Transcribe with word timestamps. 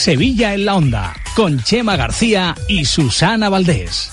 Sevilla 0.00 0.54
en 0.54 0.64
la 0.64 0.76
Onda, 0.76 1.14
con 1.36 1.62
Chema 1.62 1.94
García 1.94 2.56
y 2.68 2.86
Susana 2.86 3.50
Valdés. 3.50 4.10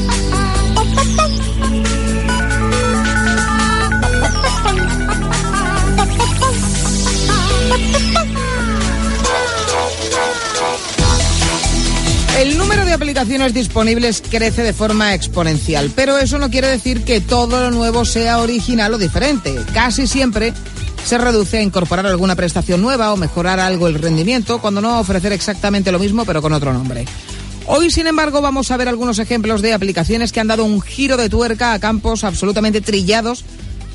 aplicaciones 12.97 13.53
disponibles 13.53 14.23
crece 14.27 14.63
de 14.63 14.73
forma 14.73 15.13
exponencial, 15.13 15.91
pero 15.95 16.17
eso 16.17 16.39
no 16.39 16.49
quiere 16.49 16.67
decir 16.67 17.03
que 17.03 17.21
todo 17.21 17.61
lo 17.61 17.69
nuevo 17.69 18.05
sea 18.05 18.39
original 18.39 18.91
o 18.95 18.97
diferente. 18.97 19.55
Casi 19.71 20.07
siempre 20.07 20.51
se 21.05 21.19
reduce 21.19 21.59
a 21.59 21.61
incorporar 21.61 22.07
alguna 22.07 22.35
prestación 22.35 22.81
nueva 22.81 23.13
o 23.13 23.17
mejorar 23.17 23.59
algo 23.59 23.87
el 23.87 23.99
rendimiento, 23.99 24.59
cuando 24.59 24.81
no 24.81 24.99
ofrecer 24.99 25.31
exactamente 25.31 25.91
lo 25.91 25.99
mismo 25.99 26.25
pero 26.25 26.41
con 26.41 26.53
otro 26.53 26.73
nombre. 26.73 27.05
Hoy, 27.67 27.91
sin 27.91 28.07
embargo, 28.07 28.41
vamos 28.41 28.71
a 28.71 28.77
ver 28.77 28.89
algunos 28.89 29.19
ejemplos 29.19 29.61
de 29.61 29.73
aplicaciones 29.73 30.31
que 30.31 30.39
han 30.39 30.47
dado 30.47 30.65
un 30.65 30.81
giro 30.81 31.17
de 31.17 31.29
tuerca 31.29 31.73
a 31.73 31.79
campos 31.79 32.23
absolutamente 32.23 32.81
trillados 32.81 33.45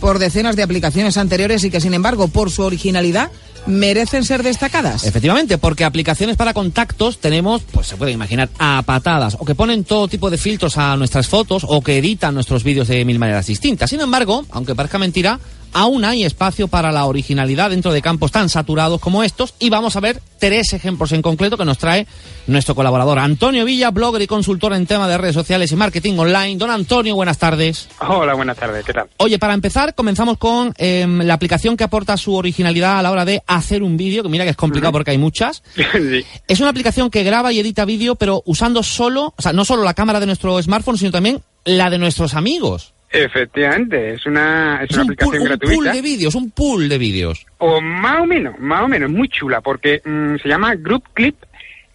por 0.01 0.21
decenas 0.21 0.55
de 0.55 0.62
aplicaciones 0.62 1.16
anteriores 1.16 1.65
y 1.65 1.71
que, 1.71 1.80
sin 1.80 1.95
embargo, 1.95 2.29
por 2.29 2.52
su 2.52 2.62
originalidad, 2.62 3.32
merecen 3.66 4.25
ser 4.25 4.43
destacadas. 4.43 5.05
Efectivamente, 5.05 5.59
porque 5.59 5.84
aplicaciones 5.84 6.37
para 6.37 6.55
contactos 6.55 7.19
tenemos, 7.19 7.62
pues 7.62 7.87
se 7.87 7.97
puede 7.97 8.12
imaginar, 8.12 8.48
a 8.59 8.83
patadas, 8.85 9.37
o 9.38 9.45
que 9.45 9.55
ponen 9.55 9.85
todo 9.85 10.09
tipo 10.09 10.30
de 10.30 10.38
filtros 10.38 10.79
a 10.79 10.97
nuestras 10.97 11.29
fotos, 11.29 11.65
o 11.66 11.80
que 11.83 11.99
editan 11.99 12.35
nuestros 12.35 12.65
vídeos 12.65 12.88
de 12.88 13.05
mil 13.05 13.18
maneras 13.18 13.46
distintas. 13.46 13.90
Sin 13.90 14.01
embargo, 14.01 14.45
aunque 14.51 14.74
parezca 14.74 14.99
mentira, 14.99 15.38
aún 15.73 16.04
hay 16.04 16.24
espacio 16.24 16.68
para 16.68 16.92
la 16.92 17.06
originalidad 17.06 17.70
dentro 17.70 17.92
de 17.92 18.02
campos 18.02 18.32
tan 18.32 18.48
saturados 18.48 19.01
como 19.01 19.23
estos 19.23 19.54
y 19.59 19.70
vamos 19.70 19.96
a 19.96 20.01
ver 20.01 20.20
tres 20.38 20.73
ejemplos 20.73 21.12
en 21.12 21.23
concreto 21.23 21.56
que 21.56 21.65
nos 21.65 21.78
trae 21.78 22.06
nuestro 22.46 22.74
colaborador 22.74 23.18
Antonio 23.18 23.65
Villa, 23.65 23.90
blogger 23.90 24.23
y 24.23 24.26
consultor 24.26 24.73
en 24.74 24.87
tema 24.87 25.09
de 25.09 25.18
redes 25.18 25.34
sociales 25.34 25.70
y 25.73 25.76
marketing 25.76 26.18
online. 26.18 26.56
Don 26.56 26.70
Antonio, 26.70 27.15
buenas 27.15 27.38
tardes. 27.38 27.88
Hola, 28.00 28.34
buenas 28.34 28.56
tardes, 28.56 28.84
¿qué 28.84 28.93
tal? 28.93 29.06
Oye, 29.18 29.38
para 29.38 29.54
empezar, 29.54 29.95
comenzamos 29.95 30.38
con 30.38 30.74
eh, 30.78 31.06
la 31.09 31.34
aplicación 31.34 31.76
que 31.76 31.84
aporta 31.84 32.16
su 32.16 32.34
originalidad 32.34 32.98
a 32.98 33.02
la 33.02 33.10
hora 33.10 33.24
de 33.24 33.43
hacer 33.46 33.82
un 33.82 33.96
vídeo, 33.96 34.23
que 34.23 34.28
mira 34.28 34.45
que 34.45 34.50
es 34.50 34.56
complicado 34.56 34.88
uh 34.88 34.90
-huh. 34.90 34.93
porque 34.95 35.12
hay 35.12 35.18
muchas. 35.18 35.62
sí. 35.74 36.24
Es 36.48 36.60
una 36.60 36.70
aplicación 36.70 37.10
que 37.10 37.23
graba 37.23 37.52
y 37.52 37.60
edita 37.60 37.84
vídeo, 37.84 38.16
pero 38.16 38.43
usando 38.46 38.82
solo, 38.82 39.34
o 39.37 39.43
sea, 39.43 39.52
no 39.52 39.65
solo 39.65 39.84
la 39.84 39.95
cámara 39.95 40.20
de 40.20 40.26
nuestro 40.26 40.60
smartphone, 40.60 40.98
sino 40.98 41.10
también 41.10 41.40
la 41.65 41.90
de 41.90 41.98
nuestros 41.98 42.34
amigos. 42.34 42.93
Efectivamente, 43.13 44.15
es 44.15 44.24
una, 44.27 44.80
es, 44.82 44.91
Es 44.91 44.96
una 44.96 45.05
un 45.05 45.10
aplicación 45.10 45.30
pool, 45.32 45.41
un 45.43 45.49
gratuita. 45.49 45.74
pool 45.74 45.85
de 45.93 46.02
vídeos, 46.02 46.35
un 46.35 46.51
pool 46.51 46.88
de 46.88 46.99
vídeos. 46.99 47.46
O 47.59 47.80
más 47.80 48.21
o 48.21 48.27
menos, 48.27 48.59
más 48.59 48.82
o 48.82 48.88
menos, 48.88 49.10
muy 49.10 49.29
chula, 49.29 49.60
porque 49.60 50.01
mm, 50.05 50.37
se 50.43 50.49
llama 50.49 50.74
Group 50.77 51.05
Clip 51.13 51.37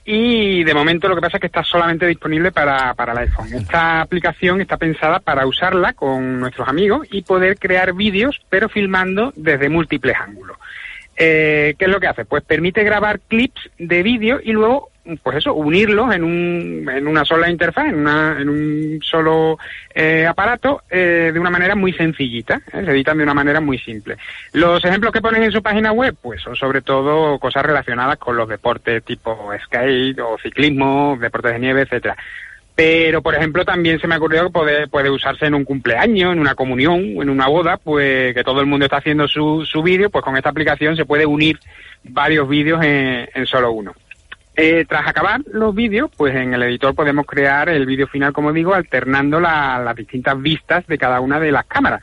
y 0.06 0.64
de 0.64 0.73
momento 0.73 1.10
lo 1.10 1.16
que 1.16 1.22
pasa 1.22 1.36
es 1.38 1.42
que 1.42 1.48
está 1.48 1.64
solamente 1.64 2.06
disponible 2.08 2.52
para, 2.52 2.94
para 2.94 3.12
el 3.14 3.18
iPhone. 3.20 3.52
Esta 3.54 4.00
aplicación 4.02 4.62
está 4.62 4.78
pensada 4.78 5.20
para 5.20 5.45
usarla 5.45 5.94
con 5.94 6.40
nuestros 6.40 6.68
amigos 6.70 7.08
y 7.12 7.23
poder 7.23 7.58
crear 7.58 7.94
vídeos, 7.94 8.40
pero 8.50 8.70
filmando 8.70 9.34
desde 9.36 9.68
múltiples 9.68 10.16
ángulos. 10.18 10.56
Eh, 11.18 11.73
¿Qué 11.80 11.86
es 11.86 11.92
lo 11.92 12.00
que 12.00 12.08
hace? 12.08 12.26
Pues 12.26 12.44
permite 12.44 12.84
grabar 12.84 13.20
clips 13.28 13.70
de 13.80 14.04
vídeo 14.04 14.40
y 14.42 14.52
luego, 14.54 14.92
pues 15.24 15.38
eso, 15.38 15.54
unirlos 15.54 16.14
en, 16.14 16.24
un, 16.24 16.90
en 16.90 17.08
una 17.08 17.24
sola 17.24 17.50
interfaz, 17.50 17.88
en, 17.88 17.96
una, 17.96 18.38
en 18.40 18.50
un 18.50 19.00
solo 19.02 19.58
eh, 19.94 20.26
aparato, 20.28 20.84
eh, 20.90 21.32
de 21.34 21.40
una 21.40 21.50
manera 21.50 21.76
muy 21.76 21.94
sencillita. 21.94 22.62
¿eh? 22.74 22.84
Se 22.84 22.92
editan 22.92 23.17
de 23.17 23.23
una 23.23 23.34
manera 23.34 23.62
muy 23.62 23.78
simple. 23.80 24.17
Los 24.54 24.84
ejemplos 24.84 25.12
que 25.12 25.22
ponen 25.22 25.44
en 25.44 25.52
su 25.52 25.62
página 25.62 25.92
web, 25.92 26.16
pues 26.22 26.42
son 26.42 26.56
sobre 26.56 26.82
todo 26.82 27.40
cosas 27.40 27.66
relacionadas 27.66 28.17
con 28.17 28.36
los 28.36 28.50
deportes 28.50 29.04
tipo 29.04 29.50
skate 29.66 30.20
o 30.20 30.38
ciclismo, 30.38 31.17
deportes 31.20 31.54
de 31.54 31.60
nieve, 31.60 31.82
etcétera. 31.82 32.17
Pero, 32.76 33.23
por 33.23 33.34
ejemplo, 33.34 33.66
también 33.66 34.00
se 34.00 34.06
me 34.06 34.14
ha 34.14 34.17
ocurrido 34.20 34.46
que 34.46 34.52
puede, 34.52 34.88
puede 34.88 35.10
usarse 35.10 35.48
en 35.48 35.56
un 35.56 35.66
cumpleaños, 35.66 36.34
en 36.34 36.40
una 36.40 36.54
comunión, 36.54 37.00
en 37.00 37.28
una 37.28 37.48
boda, 37.48 37.78
pues 37.78 38.36
que 38.36 38.44
todo 38.44 38.62
el 38.62 38.67
mundo 38.67 38.86
está 38.86 38.98
haciendo 38.98 39.28
su, 39.28 39.66
su 39.66 39.82
vídeo, 39.82 40.12
pues 40.12 40.23
con 40.23 40.38
esta 40.38 40.50
aplicación 40.50 40.96
se 40.96 41.04
puede 41.04 41.26
unir 41.26 41.58
varios 42.04 42.48
vídeos 42.48 42.84
en, 42.84 43.28
en 43.34 43.46
solo 43.48 43.72
uno. 43.72 43.96
Eh, 44.60 44.86
tras 44.90 45.08
acabar 45.08 45.42
los 45.54 45.76
vídeos, 45.76 46.10
pues 46.18 46.36
en 46.36 46.52
el 46.52 46.64
editor 46.64 46.95
podemos 46.95 47.28
crear 47.28 47.70
el 47.70 47.86
vídeo 47.86 48.08
final, 48.08 48.34
como 48.34 48.52
digo, 48.52 48.73
alternando 48.73 49.40
la- 49.40 49.80
las 49.86 49.95
distintas 49.95 50.42
vistas 50.42 50.86
de 50.88 50.98
cada 50.98 51.20
una 51.20 51.40
de 51.40 51.52
las 51.52 51.66
cámaras. 51.68 52.02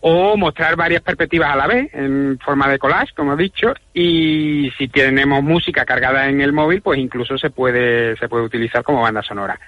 O 0.00 0.36
mostrar 0.36 0.76
varias 0.76 1.00
perspectivas 1.00 1.50
a 1.50 1.56
la 1.56 1.66
vez, 1.66 1.88
en 1.94 2.38
forma 2.44 2.68
de 2.68 2.78
collage, 2.78 3.14
como 3.16 3.32
he 3.32 3.36
dicho, 3.38 3.72
y 3.94 4.70
si 4.76 4.88
tenemos 4.88 5.42
música 5.42 5.86
cargada 5.86 6.28
en 6.28 6.42
el 6.42 6.52
móvil, 6.52 6.82
pues 6.82 6.98
incluso 6.98 7.38
se 7.38 7.48
puede, 7.48 8.14
se 8.18 8.28
puede 8.28 8.44
utilizar 8.44 8.82
como 8.84 9.00
banda 9.00 9.22
sonora. 9.22 9.58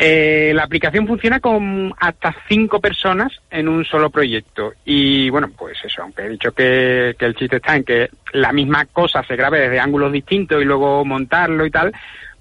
Eh, 0.00 0.52
la 0.54 0.62
aplicación 0.62 1.08
funciona 1.08 1.40
con 1.40 1.92
hasta 1.98 2.32
cinco 2.48 2.80
personas 2.80 3.32
en 3.50 3.66
un 3.66 3.84
solo 3.84 4.10
proyecto. 4.10 4.74
Y 4.84 5.28
bueno, 5.28 5.50
pues 5.58 5.76
eso, 5.84 6.02
aunque 6.02 6.22
he 6.22 6.28
dicho 6.28 6.52
que, 6.52 7.16
que 7.18 7.24
el 7.24 7.34
chiste 7.34 7.56
está 7.56 7.74
en 7.74 7.82
que 7.82 8.08
la 8.32 8.52
misma 8.52 8.84
cosa 8.84 9.24
se 9.24 9.34
grabe 9.34 9.58
desde 9.58 9.80
ángulos 9.80 10.12
distintos 10.12 10.62
y 10.62 10.64
luego 10.64 11.04
montarlo 11.04 11.66
y 11.66 11.72
tal, 11.72 11.92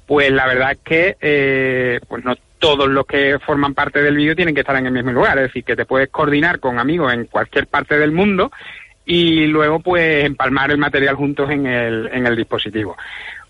pues 0.05 0.31
la 0.31 0.45
verdad 0.45 0.73
es 0.73 0.77
que 0.83 1.17
eh, 1.19 1.99
pues 2.07 2.23
no 2.23 2.35
todos 2.59 2.87
los 2.89 3.07
que 3.07 3.39
forman 3.39 3.73
parte 3.73 4.03
del 4.03 4.17
vídeo 4.17 4.35
tienen 4.35 4.53
que 4.53 4.61
estar 4.61 4.75
en 4.75 4.85
el 4.85 4.93
mismo 4.93 5.11
lugar. 5.11 5.39
Es 5.39 5.45
decir, 5.45 5.63
que 5.63 5.75
te 5.75 5.85
puedes 5.85 6.09
coordinar 6.09 6.59
con 6.59 6.77
amigos 6.77 7.11
en 7.11 7.25
cualquier 7.25 7.65
parte 7.65 7.97
del 7.97 8.11
mundo 8.11 8.51
y 9.03 9.47
luego 9.47 9.79
pues 9.79 10.25
empalmar 10.25 10.69
el 10.69 10.77
material 10.77 11.15
juntos 11.15 11.49
en 11.49 11.65
el, 11.65 12.07
en 12.13 12.27
el 12.27 12.35
dispositivo. 12.35 12.95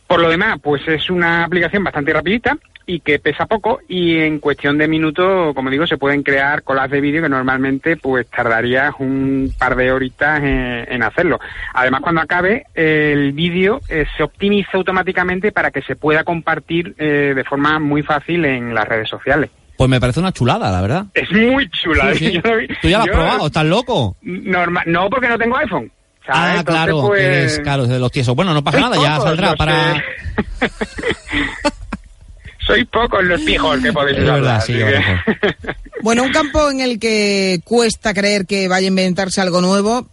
Por 0.07 0.21
lo 0.21 0.29
demás, 0.29 0.59
pues 0.63 0.87
es 0.87 1.09
una 1.09 1.43
aplicación 1.43 1.83
bastante 1.83 2.13
rapidita 2.13 2.57
y 2.89 3.01
que 3.01 3.19
pesa 3.19 3.45
poco 3.45 3.81
y 3.87 4.17
en 4.17 4.39
cuestión 4.39 4.77
de 4.77 4.87
minutos, 4.87 5.53
como 5.53 5.69
digo, 5.69 5.85
se 5.85 5.97
pueden 5.97 6.23
crear 6.23 6.63
colas 6.63 6.89
de 6.89 7.01
vídeo 7.01 7.21
que 7.21 7.29
normalmente 7.29 7.97
pues 7.97 8.25
tardarías 8.27 8.93
un 8.97 9.53
par 9.59 9.75
de 9.75 9.91
horitas 9.91 10.39
en, 10.41 10.87
en 10.89 11.03
hacerlo. 11.03 11.39
Además, 11.73 11.99
cuando 12.01 12.21
acabe, 12.21 12.63
el 12.73 13.33
vídeo 13.33 13.81
eh, 13.89 14.05
se 14.15 14.23
optimiza 14.23 14.71
automáticamente 14.77 15.51
para 15.51 15.69
que 15.69 15.81
se 15.81 15.95
pueda 15.97 16.23
compartir 16.23 16.95
eh, 16.97 17.33
de 17.35 17.43
forma 17.43 17.77
muy 17.77 18.03
fácil 18.03 18.45
en 18.45 18.73
las 18.73 18.87
redes 18.87 19.09
sociales. 19.09 19.49
Pues 19.77 19.89
me 19.89 19.99
parece 19.99 20.19
una 20.21 20.31
chulada, 20.31 20.71
la 20.71 20.81
verdad. 20.81 21.05
Es 21.13 21.29
muy 21.31 21.69
chula. 21.69 22.13
Sí, 22.15 22.29
sí. 22.29 22.33
Yo- 22.43 22.75
Tú 22.81 22.87
ya 22.87 22.97
lo 22.97 23.03
has 23.03 23.07
yo- 23.07 23.13
probado, 23.13 23.47
¿estás 23.47 23.65
loco? 23.65 24.15
Norma- 24.23 24.83
no, 24.87 25.09
porque 25.09 25.27
no 25.27 25.37
tengo 25.37 25.57
iPhone. 25.57 25.91
¿sabes? 26.25 26.41
Ah, 26.41 26.55
Entonces, 26.59 26.65
claro, 26.83 27.01
pues, 27.07 27.21
eres, 27.21 27.59
claro, 27.59 27.83
es 27.83 27.89
de 27.89 27.99
los 27.99 28.11
tiesos. 28.11 28.35
Bueno, 28.35 28.53
no 28.53 28.63
pasa 28.63 28.79
nada, 28.81 28.97
ya 29.01 29.17
saldrá 29.19 29.55
para... 29.55 30.03
Sois 32.67 32.85
pocos 32.87 33.23
los 33.23 33.41
pijos 33.41 33.79
que 33.81 33.93
podéis 33.93 34.17
Es 34.17 34.23
usarla, 34.23 34.41
verdad, 34.59 34.63
sí, 34.65 34.73
que- 34.73 34.83
a 34.97 35.23
Bueno, 36.03 36.23
un 36.23 36.31
campo 36.31 36.69
en 36.69 36.81
el 36.81 36.99
que 36.99 37.59
cuesta 37.63 38.13
creer 38.13 38.45
que 38.45 38.67
vaya 38.67 38.85
a 38.85 38.89
inventarse 38.89 39.41
algo 39.41 39.61
nuevo. 39.61 40.07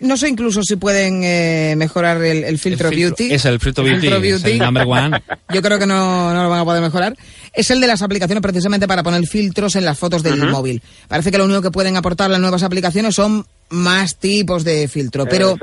No 0.00 0.16
sé 0.16 0.28
incluso 0.28 0.62
si 0.62 0.76
pueden 0.76 1.22
eh, 1.24 1.74
mejorar 1.76 2.22
el, 2.22 2.44
el 2.44 2.58
filtro 2.58 2.88
El 2.88 2.94
filtro- 2.94 3.16
beauty. 3.18 3.34
Es 3.34 3.44
el 3.44 3.58
filtro 3.58 3.82
beauty, 3.82 4.06
es 4.06 4.44
el 4.44 4.58
number 4.60 4.84
one. 4.86 5.20
Yo 5.52 5.60
creo 5.60 5.76
que 5.80 5.86
no, 5.86 6.32
no 6.32 6.42
lo 6.44 6.48
van 6.48 6.60
a 6.60 6.64
poder 6.64 6.80
mejorar. 6.80 7.16
Es 7.52 7.70
el 7.72 7.80
de 7.80 7.88
las 7.88 8.00
aplicaciones 8.02 8.40
precisamente 8.40 8.86
para 8.86 9.02
poner 9.02 9.26
filtros 9.26 9.74
en 9.74 9.84
las 9.84 9.98
fotos 9.98 10.22
del 10.22 10.38
móvil. 10.46 10.80
Parece 11.08 11.32
que 11.32 11.38
lo 11.38 11.44
único 11.46 11.62
que 11.62 11.72
pueden 11.72 11.96
aportar 11.96 12.30
las 12.30 12.38
nuevas 12.40 12.62
aplicaciones 12.62 13.16
son 13.16 13.44
más 13.70 14.16
tipos 14.16 14.62
de 14.62 14.86
filtro. 14.86 15.26
Pero, 15.26 15.56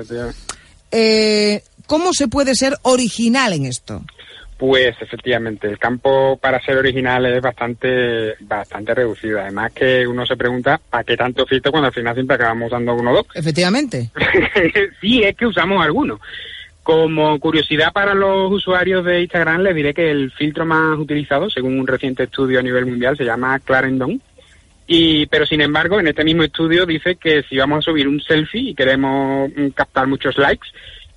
eh, 0.92 1.64
¿cómo 1.88 2.12
se 2.14 2.28
puede 2.28 2.56
ser 2.56 2.78
original 2.84 3.54
en 3.54 3.66
esto? 3.66 4.04
Pues 4.58 4.96
efectivamente, 5.02 5.68
el 5.68 5.78
campo 5.78 6.38
para 6.38 6.62
ser 6.62 6.78
original 6.78 7.26
es 7.26 7.41
bastante 7.41 8.35
bastante 8.40 8.96
reducido. 8.96 9.41
Además 9.41 9.74
que 9.74 10.08
uno 10.08 10.26
se 10.26 10.38
pregunta, 10.38 10.79
¿para 10.90 11.03
qué 11.03 11.18
tanto 11.18 11.46
filtro 11.46 11.72
cuando 11.74 11.88
al 11.88 11.94
final 11.94 12.14
siempre 12.14 12.35
acabamos 12.35 12.68
usando 12.68 12.96
uno 12.96 13.12
o 13.12 13.16
dos? 13.16 13.26
Efectivamente. 13.34 14.12
sí, 15.02 15.24
es 15.24 15.35
que 15.35 15.46
usamos 15.46 15.84
algunos. 15.84 16.22
Como 16.84 17.38
curiosidad 17.40 17.91
para 17.91 18.14
los 18.14 18.50
usuarios 18.50 19.03
de 19.03 19.24
Instagram, 19.24 19.62
les 19.62 19.76
diré 19.76 19.94
que 19.94 20.09
el 20.09 20.32
filtro 20.32 20.66
más 20.66 20.97
utilizado, 20.97 21.50
según 21.50 21.78
un 21.78 21.88
reciente 21.88 22.24
estudio 22.24 22.59
a 22.59 22.64
nivel 22.64 22.85
mundial, 22.85 23.18
se 23.18 23.26
llama 23.26 23.59
Clarendon. 23.59 24.22
Y, 24.88 25.26
pero 25.26 25.46
sin 25.46 25.62
embargo, 25.62 26.00
en 26.00 26.08
este 26.08 26.24
mismo 26.24 26.44
estudio 26.44 26.85
dice 26.85 27.16
que 27.16 27.44
si 27.44 27.58
vamos 27.58 27.79
a 27.79 27.82
subir 27.82 28.08
un 28.08 28.22
selfie 28.22 28.70
y 28.70 28.76
queremos 28.76 29.50
mm, 29.53 29.70
captar 29.70 30.08
muchos 30.08 30.38
likes, 30.38 30.68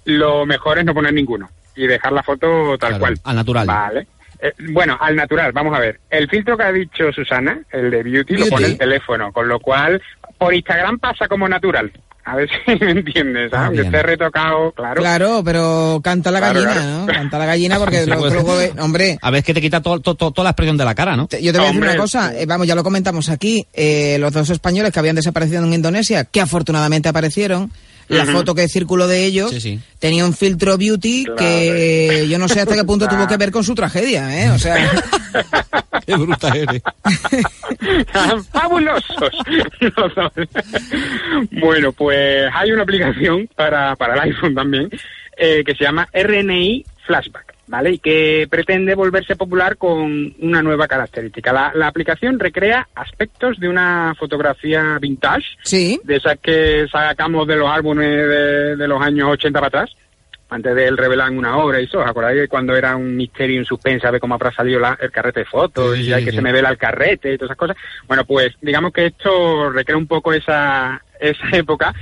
lo 0.06 0.44
mejor 0.44 0.78
es 0.78 0.84
no 0.86 0.94
poner 0.94 1.12
ninguno 1.12 1.50
y 1.78 1.86
dejar 1.86 2.12
la 2.12 2.22
foto 2.22 2.76
tal 2.78 2.90
Claro, 2.90 2.98
cual. 3.00 3.18
al 3.24 3.36
natural. 3.36 3.66
Vale. 3.66 4.06
Eh, 4.40 4.52
bueno, 4.70 4.96
al 5.00 5.16
natural, 5.16 5.50
vamos 5.52 5.76
a 5.76 5.80
ver. 5.80 5.98
El 6.10 6.28
filtro 6.28 6.56
que 6.56 6.62
ha 6.64 6.72
dicho 6.72 7.10
Susana, 7.12 7.58
el 7.72 7.90
de 7.90 8.02
beauty, 8.02 8.36
lo 8.36 8.46
pone 8.46 8.66
el 8.66 8.78
teléfono, 8.78 9.32
con 9.32 9.48
lo 9.48 9.58
cual 9.58 10.00
por 10.38 10.54
Instagram 10.54 10.98
pasa 10.98 11.26
como 11.26 11.48
natural. 11.48 11.90
A 12.24 12.36
ver 12.36 12.48
si 12.66 12.76
me 12.84 12.90
entiendes, 12.90 13.50
Ah, 13.52 13.64
¿sabes? 13.64 13.70
que 13.70 13.82
bien. 13.82 13.94
esté 13.94 14.06
retocado, 14.06 14.70
claro. 14.72 15.00
Claro, 15.00 15.42
pero 15.44 16.00
canta 16.04 16.30
la 16.30 16.38
Claro, 16.40 16.54
gallina, 16.60 16.72
claro. 16.74 16.98
¿no? 16.98 17.06
Canta 17.06 17.38
la 17.38 17.46
gallina 17.46 17.78
porque 17.80 18.04
Sí, 18.04 18.10
lo- 18.10 18.18
pues. 18.18 18.32
luego, 18.34 18.54
hombre, 18.80 19.18
A 19.22 19.30
ver, 19.30 19.38
es 19.38 19.44
que 19.44 19.54
te 19.54 19.60
quita 19.62 19.80
todo- 19.80 19.98
todo- 20.00 20.14
todo- 20.14 20.30
toda 20.32 20.44
la 20.44 20.50
expresión 20.50 20.76
de 20.76 20.84
la 20.84 20.94
cara, 20.94 21.16
¿no? 21.16 21.26
te- 21.26 21.42
yo 21.42 21.50
te 21.52 21.58
voy 21.58 21.66
a 21.68 21.70
decir 21.70 21.82
una 21.82 21.96
cosa, 21.96 22.38
eh, 22.38 22.44
vamos, 22.46 22.66
ya 22.66 22.74
lo 22.74 22.84
comentamos 22.84 23.30
aquí, 23.30 23.66
eh, 23.72 24.18
los 24.20 24.32
dos 24.32 24.50
españoles 24.50 24.92
que 24.92 24.98
habían 25.00 25.16
desaparecido 25.16 25.64
en 25.64 25.72
Indonesia, 25.72 26.24
que 26.26 26.40
afortunadamente 26.42 27.08
aparecieron, 27.08 27.72
la 28.08 28.24
foto 28.26 28.54
que 28.54 28.68
circuló 28.68 29.06
de 29.06 29.24
ellos 29.24 29.50
Sí, 29.50 29.60
sí. 29.60 29.80
tenía 29.98 30.24
un 30.24 30.34
filtro 30.34 30.76
beauty 30.78 31.24
Claro. 31.24 31.36
que 31.38 32.26
yo 32.28 32.38
no 32.38 32.48
sé 32.48 32.60
hasta 32.60 32.74
qué 32.74 32.84
punto 32.84 33.06
tuvo 33.08 33.26
que 33.28 33.36
ver 33.36 33.50
con 33.50 33.64
su 33.64 33.74
tragedia, 33.74 34.44
¿eh? 34.44 34.50
O 34.50 34.58
sea, 34.58 34.76
Qué 36.06 36.16
bruta 36.16 36.48
eres. 36.56 36.80
¡Fabulosos! 38.50 39.30
Bueno, 41.52 41.92
pues 41.92 42.50
hay 42.54 42.72
una 42.72 42.82
aplicación 42.82 43.48
para, 43.54 43.94
para 43.96 44.14
el 44.14 44.20
iPhone 44.32 44.54
también 44.54 44.88
eh, 45.36 45.62
que 45.64 45.74
se 45.74 45.84
llama 45.84 46.08
RNI 46.12 46.84
Flashback, 47.06 47.54
¿vale? 47.68 47.92
Y 47.92 47.98
que 47.98 48.46
pretende 48.50 48.94
volverse 48.94 49.36
popular 49.36 49.76
con 49.76 50.34
una 50.40 50.62
nueva 50.62 50.88
característica. 50.88 51.52
La, 51.52 51.72
la 51.74 51.86
aplicación 51.86 52.38
recrea 52.38 52.88
aspectos 52.94 53.58
de 53.60 53.68
una 53.68 54.14
fotografía 54.18 54.98
vintage, 55.00 55.46
sí, 55.62 56.00
de 56.04 56.16
esas 56.16 56.38
que 56.40 56.86
sacamos 56.90 57.46
de 57.46 57.56
los 57.56 57.68
álbumes 57.70 58.06
de, 58.08 58.76
de 58.76 58.88
los 58.88 59.00
años 59.00 59.28
80 59.30 59.58
para 59.60 59.68
atrás, 59.68 59.96
antes 60.50 60.74
de 60.74 60.86
él 60.86 60.96
revelar 60.96 61.30
una 61.30 61.58
obra 61.58 61.78
y 61.78 61.84
eso, 61.84 61.98
¿os 61.98 62.06
acordáis 62.06 62.40
de 62.40 62.48
cuando 62.48 62.74
era 62.74 62.96
un 62.96 63.14
misterio 63.16 63.58
un 63.60 63.66
suspense 63.66 64.06
a 64.06 64.10
ver 64.10 64.18
cómo 64.20 64.34
habrá 64.34 64.50
salido 64.50 64.80
la- 64.80 64.96
el 64.98 65.10
carrete 65.10 65.40
de 65.40 65.46
fotos 65.46 65.94
Sí, 65.94 66.00
y 66.00 66.04
sí, 66.06 66.12
hay 66.14 66.24
que 66.24 66.30
sí. 66.30 66.36
se 66.36 66.42
me 66.42 66.52
vela 66.52 66.70
el 66.70 66.78
carrete 66.78 67.34
y 67.34 67.36
todas 67.36 67.50
esas 67.50 67.58
cosas? 67.58 67.76
Bueno, 68.06 68.24
pues 68.24 68.54
digamos 68.62 68.92
que 68.94 69.04
esto 69.06 69.70
recrea 69.70 69.98
un 69.98 70.06
poco 70.06 70.32
esa, 70.32 71.02
esa 71.20 71.44
época 71.52 71.92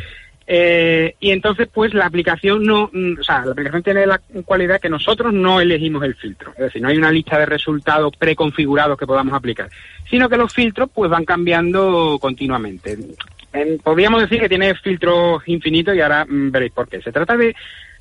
eh, 0.46 1.14
y 1.20 1.30
entonces 1.32 1.68
pues 1.72 1.92
la 1.94 2.06
aplicación 2.06 2.64
no, 2.64 2.88
mm, 2.92 3.18
o 3.20 3.22
sea, 3.24 3.44
la 3.44 3.52
aplicación 3.52 3.82
tiene 3.82 4.06
la 4.06 4.20
cualidad 4.44 4.80
que 4.80 4.88
nosotros 4.88 5.32
no 5.32 5.60
elegimos 5.60 6.04
el 6.04 6.14
filtro, 6.14 6.52
es 6.52 6.58
decir, 6.64 6.80
no 6.82 6.88
hay 6.88 6.96
una 6.96 7.10
lista 7.10 7.38
de 7.38 7.46
resultados 7.46 8.12
preconfigurados 8.16 8.96
que 8.98 9.06
podamos 9.06 9.34
aplicar, 9.34 9.68
sino 10.08 10.28
que 10.28 10.36
los 10.36 10.52
filtros 10.52 10.88
pues 10.94 11.10
van 11.10 11.24
cambiando 11.24 12.18
continuamente. 12.20 12.96
En- 13.52 13.78
podríamos 13.78 14.20
decir 14.20 14.38
que 14.40 14.48
tiene 14.48 14.74
filtros 14.74 15.42
infinitos 15.46 15.94
y 15.96 16.00
ahora 16.00 16.24
mm, 16.26 16.50
veréis 16.50 16.72
por 16.72 16.88
qué. 16.88 17.00
Se 17.00 17.10
trata 17.12 17.36
de, 17.36 17.46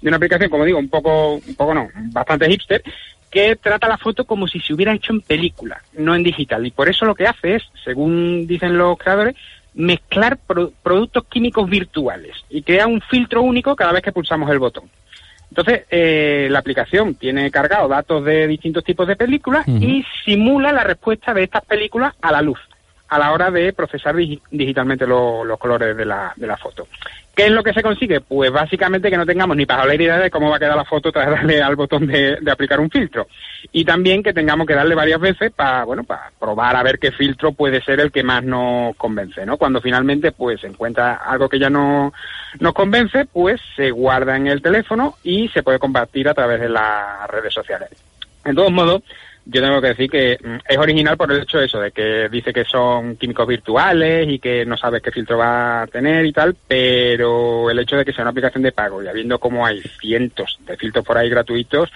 de 0.01 0.07
una 0.07 0.17
aplicación, 0.17 0.49
como 0.49 0.65
digo, 0.65 0.77
un 0.79 0.89
poco, 0.89 1.35
un 1.35 1.55
poco 1.55 1.73
no, 1.73 1.87
bastante 2.11 2.49
hipster, 2.49 2.83
que 3.31 3.55
trata 3.55 3.87
la 3.87 3.97
foto 3.97 4.25
como 4.25 4.47
si 4.47 4.59
se 4.59 4.73
hubiera 4.73 4.93
hecho 4.93 5.11
en 5.13 5.21
película, 5.21 5.81
no 5.97 6.13
en 6.15 6.23
digital. 6.23 6.65
Y 6.65 6.71
por 6.71 6.87
eso 6.89 7.05
lo 7.05 7.15
que 7.15 7.25
hace 7.27 7.55
es, 7.55 7.63
según 7.83 8.45
dicen 8.47 8.77
los 8.77 8.97
creadores, 8.97 9.35
mezclar 9.75 10.37
pro- 10.37 10.71
productos 10.81 11.25
químicos 11.25 11.69
virtuales 11.69 12.35
y 12.49 12.63
crea 12.63 12.87
un 12.87 13.01
filtro 13.01 13.41
único 13.41 13.75
cada 13.75 13.91
vez 13.91 14.01
que 14.01 14.11
pulsamos 14.11 14.49
el 14.49 14.59
botón. 14.59 14.85
Entonces, 15.49 15.83
eh, 15.91 16.47
la 16.49 16.59
aplicación 16.59 17.15
tiene 17.15 17.49
cargado 17.51 17.87
datos 17.87 18.25
de 18.25 18.47
distintos 18.47 18.83
tipos 18.83 19.07
de 19.07 19.15
películas 19.15 19.65
y 19.67 20.03
simula 20.25 20.71
la 20.73 20.83
respuesta 20.83 21.33
de 21.33 21.43
estas 21.43 21.63
películas 21.65 22.13
a 22.21 22.31
la 22.31 22.41
luz 22.41 22.59
a 23.07 23.19
la 23.19 23.31
hora 23.31 23.51
de 23.51 23.73
procesar 23.73 24.15
digi- 24.15 24.41
digitalmente 24.51 25.05
lo- 25.05 25.43
los 25.43 25.59
colores 25.59 25.95
de 25.95 26.05
la, 26.05 26.33
de 26.35 26.47
la 26.47 26.57
foto. 26.57 26.87
¿Qué 27.35 27.47
es 27.47 27.51
lo 27.51 27.63
que 27.63 27.73
se 27.73 27.83
consigue? 27.83 28.21
Pues 28.21 28.49
básicamente 28.49 29.09
que 29.09 29.17
no 29.17 29.25
tengamos 29.25 29.57
ni 29.57 29.65
para 29.65 29.93
idea 29.93 30.17
de 30.17 30.31
cómo 30.31 30.49
va 30.49 30.55
a 30.55 30.59
quedar 30.59 30.77
la 30.77 30.85
foto 30.85 31.11
tras 31.11 31.29
darle 31.29 31.61
al 31.61 31.75
botón 31.75 32.07
de, 32.07 32.37
de 32.39 32.51
aplicar 32.51 32.79
un 32.79 32.89
filtro. 32.89 33.27
Y 33.73 33.83
también 33.83 34.23
que 34.23 34.31
tengamos 34.33 34.65
que 34.65 34.73
darle 34.73 34.95
varias 34.95 35.19
veces 35.19 35.51
para, 35.51 35.83
bueno, 35.83 36.05
para 36.05 36.31
probar 36.39 36.77
a 36.77 36.83
ver 36.83 36.97
qué 36.97 37.11
filtro 37.11 37.51
puede 37.51 37.81
ser 37.81 37.99
el 37.99 38.11
que 38.13 38.23
más 38.23 38.41
nos 38.41 38.95
convence, 38.95 39.45
¿no? 39.45 39.57
Cuando 39.57 39.81
finalmente 39.81 40.31
pues 40.31 40.61
se 40.61 40.67
encuentra 40.67 41.15
algo 41.15 41.49
que 41.49 41.59
ya 41.59 41.69
no 41.69 42.13
nos 42.61 42.73
convence, 42.73 43.25
pues 43.25 43.59
se 43.75 43.91
guarda 43.91 44.37
en 44.37 44.47
el 44.47 44.61
teléfono 44.61 45.17
y 45.21 45.49
se 45.49 45.61
puede 45.61 45.77
compartir 45.77 46.29
a 46.29 46.33
través 46.33 46.61
de 46.61 46.69
las 46.69 47.29
redes 47.29 47.53
sociales. 47.53 47.89
De 48.45 48.53
todos 48.53 48.71
modos, 48.71 49.01
yo 49.45 49.61
tengo 49.61 49.79
que 49.79 49.89
decir 49.89 50.09
que 50.09 50.37
mm, 50.43 50.55
es 50.67 50.77
original 50.77 51.17
por 51.17 51.31
el 51.31 51.43
hecho 51.43 51.59
de 51.59 51.65
eso, 51.65 51.79
de 51.79 51.91
que 51.91 52.29
dice 52.29 52.51
que 52.51 52.65
son 52.65 53.15
químicos 53.15 53.47
virtuales 53.47 54.27
y 54.27 54.39
que 54.39 54.65
no 54.65 54.75
sabes 54.75 55.01
qué 55.01 55.11
filtro 55.11 55.37
va 55.37 55.83
a 55.83 55.87
tener 55.87 56.25
y 56.25 56.33
tal, 56.33 56.55
pero 56.67 57.69
el 57.69 57.79
hecho 57.79 57.95
de 57.95 58.05
que 58.05 58.11
sea 58.11 58.23
una 58.23 58.31
aplicación 58.31 58.63
de 58.63 58.71
pago 58.71 59.03
y 59.03 59.07
habiendo 59.07 59.39
como 59.39 59.65
hay 59.65 59.81
cientos 59.81 60.59
de 60.65 60.75
filtros 60.77 61.05
por 61.05 61.17
ahí 61.17 61.29
gratuitos, 61.29 61.91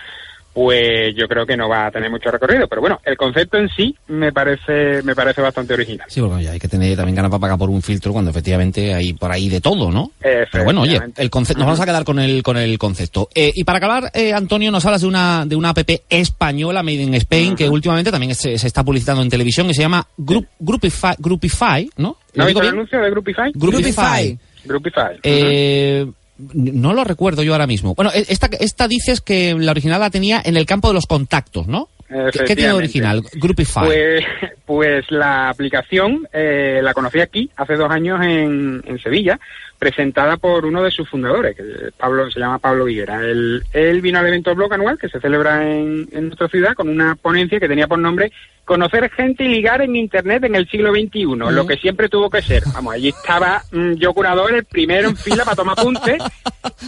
pues 0.59 1.15
yo 1.15 1.25
creo 1.29 1.45
que 1.45 1.55
no 1.55 1.69
va 1.69 1.85
a 1.85 1.91
tener 1.91 2.11
mucho 2.11 2.29
recorrido. 2.29 2.67
Pero 2.67 2.81
bueno, 2.81 2.99
el 3.05 3.15
concepto 3.15 3.57
en 3.57 3.69
sí 3.69 3.95
me 4.09 4.33
parece, 4.33 5.01
me 5.03 5.15
parece 5.15 5.41
bastante 5.41 5.73
original. 5.73 6.05
Sí, 6.09 6.19
porque 6.19 6.43
ya 6.43 6.51
hay 6.51 6.59
que 6.59 6.67
tener 6.67 6.97
también 6.97 7.15
ganas 7.15 7.31
para 7.31 7.39
pagar 7.39 7.57
por 7.57 7.69
un 7.69 7.81
filtro 7.81 8.11
cuando 8.11 8.31
efectivamente 8.31 8.93
hay 8.93 9.13
por 9.13 9.31
ahí 9.31 9.47
de 9.47 9.61
todo, 9.61 9.89
¿no? 9.89 10.11
Pero 10.19 10.65
bueno, 10.65 10.81
oye, 10.81 10.99
el 11.15 11.29
concepto, 11.29 11.59
nos 11.59 11.67
vamos 11.67 11.79
a 11.79 11.85
quedar 11.85 12.03
con 12.03 12.19
el, 12.19 12.43
con 12.43 12.57
el 12.57 12.77
concepto. 12.77 13.29
Eh, 13.33 13.53
y 13.55 13.63
para 13.63 13.77
acabar, 13.77 14.11
eh, 14.13 14.33
Antonio, 14.33 14.69
nos 14.69 14.85
hablas 14.85 14.99
de 14.99 15.07
una, 15.07 15.45
de 15.45 15.55
una 15.55 15.69
app 15.69 15.79
española, 16.09 16.83
Made 16.83 17.03
in 17.03 17.13
Spain, 17.13 17.55
que 17.55 17.69
últimamente 17.69 18.11
también 18.11 18.35
se, 18.35 18.57
se 18.57 18.67
está 18.67 18.83
publicitando 18.83 19.21
en 19.21 19.29
televisión, 19.29 19.65
que 19.65 19.73
se 19.73 19.83
llama 19.83 20.05
Group, 20.17 20.45
Groupify, 20.59 21.15
Groupify, 21.19 21.89
¿no? 21.95 22.09
¿No 22.09 22.15
¿Lo 22.33 22.43
has 22.43 22.47
digo 22.49 22.59
visto 22.59 22.61
el 22.63 22.79
anuncio 22.79 22.99
de 22.99 23.09
Groupify? 23.11 23.51
Groupify. 23.55 24.39
Groupify. 24.65 25.19
Eh, 25.23 26.05
no 26.53 26.93
lo 26.93 27.03
recuerdo 27.03 27.43
yo 27.43 27.53
ahora 27.53 27.67
mismo. 27.67 27.95
Bueno, 27.95 28.11
e- 28.13 28.25
esta, 28.29 28.49
esta 28.59 28.87
dices 28.87 29.21
que 29.21 29.55
la 29.57 29.71
original 29.71 29.99
la 29.99 30.09
tenía 30.09 30.41
en 30.43 30.57
el 30.57 30.65
campo 30.65 30.87
de 30.87 30.93
los 30.93 31.05
contactos, 31.05 31.67
¿no? 31.67 31.89
¿Qué, 32.09 32.55
tiene 32.55 32.71
original? 32.73 33.21
Groupify. 33.33 33.85
Pues, 33.85 34.25
pues 34.65 35.11
la 35.11 35.49
aplicación 35.49 36.27
eh, 36.33 36.79
la 36.81 36.95
conocí 36.95 37.19
aquí 37.19 37.51
hace 37.55 37.75
dos 37.75 37.91
años 37.91 38.19
en, 38.23 38.81
en 38.83 38.99
Sevilla, 38.99 39.39
presentada 39.79 40.35
por 40.37 40.65
uno 40.65 40.83
de 40.83 40.91
sus 40.91 41.09
fundadores, 41.09 41.55
que 41.55 41.63
Pablo 41.97 42.29
se 42.29 42.39
llama 42.39 42.59
Pablo 42.59 42.85
Viguera. 42.85 43.21
Él, 43.21 43.63
él 43.73 44.01
vino 44.01 44.19
al 44.19 44.27
evento 44.27 44.53
blog 44.53 44.73
anual 44.73 44.99
que 44.99 45.07
se 45.09 45.19
celebra 45.21 45.65
en, 45.67 46.07
nuestra 46.11 46.49
ciudad 46.49 46.73
con 46.73 46.89
una 46.89 47.15
ponencia 47.15 47.59
que 47.59 47.67
tenía 47.69 47.87
por 47.87 47.97
nombre 47.99 48.31
Conocer 48.65 49.09
gente 49.09 49.43
y 49.43 49.47
ligar 49.47 49.81
en 49.81 49.95
Internet 49.95 50.43
en 50.43 50.53
el 50.53 50.69
siglo 50.69 50.91
XXI, 50.91 51.25
lo 51.51 51.65
que 51.65 51.75
siempre 51.77 52.07
tuvo 52.07 52.29
que 52.29 52.43
ser. 52.43 52.61
Vamos, 52.71 52.93
allí 52.93 53.07
estaba 53.09 53.63
mm, 53.71 53.93
yo 53.93 54.13
curador, 54.13 54.53
el 54.53 54.63
primero 54.63 55.09
en 55.09 55.17
fila 55.17 55.43
para 55.43 55.55
tomar 55.55 55.73
apuntes 55.75 56.21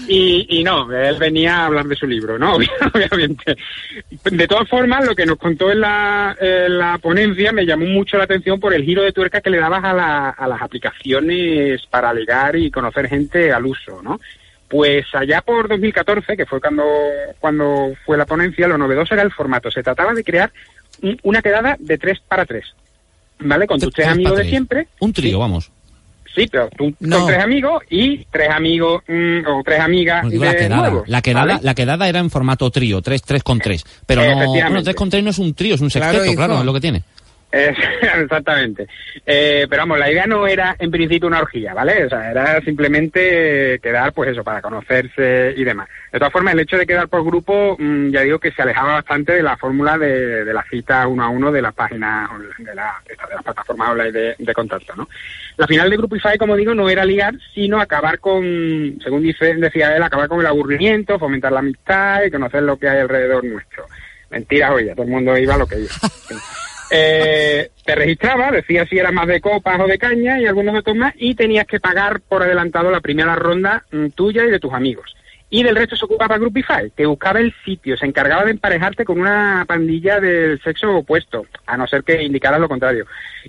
y, 0.08 0.46
y 0.48 0.64
no, 0.64 0.92
él 0.96 1.16
venía 1.18 1.58
a 1.58 1.66
hablar 1.66 1.88
de 1.88 1.96
su 1.96 2.06
libro, 2.06 2.38
¿no? 2.38 2.54
Obviamente. 2.94 3.56
De 4.26 4.48
todas 4.48 4.70
formas, 4.70 5.08
lo 5.08 5.16
que 5.16 5.26
nos 5.26 5.40
contó 5.40 5.72
en 5.72 5.82
la, 5.82 6.38
en 6.40 6.78
la 6.78 7.00
ponencia 7.00 7.52
me 7.52 7.66
llamó 7.66 7.86
mucho 7.88 8.16
la 8.16 8.26
atención 8.26 8.60
por 8.60 8.76
el 8.76 8.84
giro 8.84 9.02
de 9.02 9.12
tuerca 9.12 9.42
que 9.42 9.50
le 9.50 9.58
dabas 9.58 9.84
a, 9.84 9.94
la- 9.94 10.30
a 10.30 10.48
las 10.48 10.62
aplicaciones 10.62 11.82
para 11.88 12.14
ligar 12.14 12.56
y 12.58 12.70
conocer 12.81 13.07
gente 13.07 13.51
al 13.51 13.66
uso, 13.66 14.01
¿no? 14.01 14.19
Pues 14.68 15.06
allá 15.13 15.42
por 15.42 15.68
2014, 15.68 16.38
que 16.38 16.45
fue 16.45 16.62
cuando, 16.62 16.83
cuando 17.39 17.94
fue 18.06 18.18
la 18.18 18.25
ponencia, 18.25 18.68
lo 18.68 18.78
novedoso 18.78 19.13
era 19.13 19.24
el 19.24 19.31
formato. 19.31 19.69
Se 19.69 19.83
trataba 19.83 20.13
de 20.13 20.24
crear 20.24 20.51
un- 21.01 21.19
una 21.24 21.42
quedada 21.42 21.75
de 21.79 21.98
tres 21.98 22.20
para 22.27 22.46
tres, 22.46 22.65
¿vale? 23.39 23.67
Con 23.67 23.79
tus 23.79 23.94
tres 23.94 24.06
Tres 24.06 24.13
amigos 24.15 24.32
de 24.34 24.38
tres. 24.44 24.50
siempre. 24.50 24.88
Un 25.00 25.12
trío, 25.13 25.32
Sí. 25.32 25.39
vamos. 25.39 25.72
Sí, 26.34 26.48
pero 26.50 26.70
tú 26.77 26.94
No. 27.01 27.17
con 27.17 27.27
tres 27.27 27.44
amigos 27.44 27.84
y 27.89 28.24
tres 28.32 28.50
amigos 28.50 29.03
mm, 29.06 29.39
o 29.48 29.62
tres 29.65 29.82
amigas 29.82 30.29
digo 30.29 30.44
de 30.46 30.50
la 30.50 30.56
quedada. 30.58 30.75
nuevos, 30.89 31.10
la, 31.10 31.22
quedada 31.22 31.46
¿vale? 31.46 31.60
la 31.62 31.75
quedada 31.75 32.08
era 32.08 32.20
en 32.20 32.29
formato 32.29 32.70
trío, 32.72 33.01
3, 33.01 33.22
3 33.22 33.44
con 33.44 33.60
3. 33.60 33.84
Pero 34.06 34.22
no, 34.24 34.48
bueno, 34.48 34.82
3 34.82 34.96
con 34.96 35.10
3 35.10 35.22
no 35.22 35.32
es 35.32 35.39
un 35.39 35.53
trío, 35.53 35.75
es 35.75 35.82
un 35.82 35.89
sexteto, 35.91 36.34
claro, 36.34 36.60
es 36.60 36.63
lo 36.65 36.74
que 36.74 36.79
tiene. 36.79 37.03
Exactamente. 38.22 38.88
Eh, 39.25 39.67
pero 39.70 39.81
vamos, 39.81 40.00
la 40.00 40.10
idea 40.10 40.25
no 40.25 40.48
era 40.48 40.75
en 40.79 40.89
principio 40.89 41.27
una 41.27 41.41
orgía, 41.41 41.74
¿vale? 41.74 42.05
O 42.05 42.10
sea, 42.10 42.31
era 42.31 42.62
simplemente 42.62 43.79
quedar, 43.81 44.13
pues 44.13 44.31
eso, 44.31 44.43
para 44.43 44.62
conocerse 44.62 45.53
y 45.55 45.63
demás. 45.63 45.89
De 46.12 46.20
todas 46.20 46.31
formas, 46.31 46.53
el 46.53 46.62
hecho 46.62 46.77
de 46.77 46.88
quedar 46.88 47.10
por 47.10 47.25
grupo, 47.25 47.75
mm, 47.77 48.12
ya 48.12 48.22
digo 48.22 48.39
que 48.39 48.51
se 48.51 48.62
alejaba 48.62 48.93
bastante 48.93 49.34
de 49.34 49.43
la 49.43 49.58
fórmula 49.58 49.98
de, 49.98 50.46
de 50.46 50.53
la 50.53 50.63
cita 50.63 51.08
uno 51.08 51.24
a 51.24 51.29
uno 51.29 51.51
de 51.51 51.62
las 51.62 51.74
páginas, 51.74 52.29
de, 52.58 52.74
la, 52.74 53.01
de 53.08 53.15
las 53.36 53.43
plataformas 53.43 53.89
online 53.89 54.12
de, 54.12 54.36
de 54.38 54.53
contacto, 54.53 54.96
¿no? 54.96 55.10
La 55.58 55.67
final 55.67 55.89
de 55.89 55.98
Groupify, 55.98 56.38
como 56.38 56.55
digo, 56.55 56.74
no 56.74 56.89
era 56.89 57.03
ligar, 57.03 57.36
sino 57.53 57.81
acabar 57.81 58.20
con, 58.20 58.98
según 59.03 59.24
dice, 59.24 59.55
decía 59.55 59.96
él, 59.96 60.03
acabar 60.03 60.29
con 60.29 60.39
el 60.39 60.48
aburrimiento, 60.48 61.20
fomentar 61.20 61.51
la 61.51 61.60
amistad 61.60 62.24
y 62.24 62.31
conocer 62.31 62.63
lo 62.63 62.77
que 62.77 62.88
hay 62.88 63.00
alrededor 63.00 63.43
nuestro. 63.43 63.86
Mentiras, 64.29 64.72
oye, 64.72 64.91
todo 64.91 65.03
el 65.03 65.12
mundo 65.12 65.38
iba 65.38 65.55
a 65.55 65.58
lo 65.58 65.67
que 65.67 65.79
iba. 65.79 65.91
Eh, 66.93 67.69
te 67.86 67.95
registraba, 67.95 68.51
decía 68.51 68.86
si 68.86 68.98
era 68.98 69.13
más 69.13 69.25
de 69.25 69.39
copas 69.39 69.79
o 69.79 69.88
de 69.88 69.98
caña 69.98 70.41
y 70.41 70.45
algunos 70.45 70.77
otros 70.77 70.98
más, 70.98 71.13
y 71.17 71.36
tenías 71.36 71.65
que 71.65 71.79
pagar 71.79 72.19
por 72.19 72.43
adelantado 72.43 72.91
la 72.91 73.00
primera 73.00 73.33
ronda 73.36 73.86
mm, 73.91 74.07
tuya 74.07 74.43
y 74.43 74.51
de 74.51 74.60
tus 74.60 74.74
amigos. 74.74 75.15
Y 75.50 75.63
del 75.63 75.75
resto 75.75 75.95
se 75.95 76.05
ocupaba 76.05 76.38
Groupify, 76.38 76.91
que 76.95 77.05
buscaba 77.05 77.39
el 77.39 77.53
sitio, 77.63 77.95
se 77.95 78.05
encargaba 78.05 78.43
de 78.43 78.51
emparejarte 78.51 79.05
con 79.05 79.19
una 79.21 79.63
pandilla 79.65 80.19
del 80.19 80.62
sexo 80.62 80.98
opuesto, 80.98 81.45
a 81.65 81.77
no 81.77 81.88
ser 81.88 82.03
que 82.03 82.21
indicaras 82.21 82.60
lo 82.60 82.69
contrario. 82.69 83.05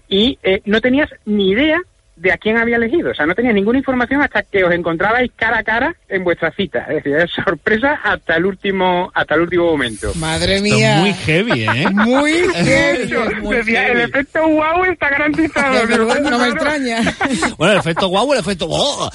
Y 0.08 0.38
eh, 0.42 0.62
no 0.64 0.80
tenías 0.80 1.10
ni 1.24 1.50
idea 1.50 1.80
de 2.22 2.32
a 2.32 2.38
quién 2.38 2.56
había 2.56 2.76
elegido. 2.76 3.10
O 3.10 3.14
sea, 3.14 3.26
no 3.26 3.34
tenía 3.34 3.52
ninguna 3.52 3.78
información 3.78 4.22
hasta 4.22 4.42
que 4.44 4.62
os 4.62 4.72
encontrabais 4.72 5.30
cara 5.34 5.58
a 5.58 5.64
cara 5.64 5.94
en 6.08 6.22
vuestra 6.22 6.52
cita. 6.52 6.86
Es 6.88 6.96
decir, 7.02 7.16
es 7.16 7.30
sorpresa 7.32 7.98
hasta 8.04 8.36
el 8.36 8.46
último 8.46 9.10
hasta 9.12 9.34
el 9.34 9.40
último 9.42 9.66
momento. 9.66 10.12
Madre 10.14 10.56
Esto 10.56 10.64
mía. 10.76 10.94
es 10.94 11.00
muy 11.00 11.14
heavy, 11.14 11.64
¿eh? 11.64 11.86
Muy 11.92 12.32
heavy. 12.54 13.08
Yo 13.08 13.20
muy 13.42 13.56
decía, 13.56 13.82
heavy. 13.82 14.00
el 14.00 14.08
efecto 14.08 14.48
wow 14.48 14.84
está 14.84 15.10
garantizado. 15.10 15.80
Pero 15.88 16.20
no 16.30 16.38
me 16.38 16.48
extraña. 16.48 17.00
Bueno, 17.58 17.74
el 17.74 17.78
efecto 17.80 18.08
guau, 18.08 18.32
el 18.32 18.40
efecto 18.40 18.66
wow. 18.66 19.10